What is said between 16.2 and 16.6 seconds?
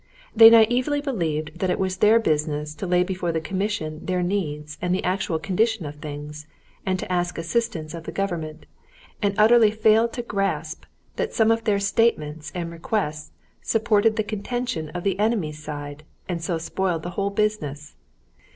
and so